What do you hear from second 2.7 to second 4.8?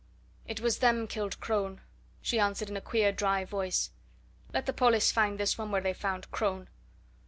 in a queer dry voice. "Let the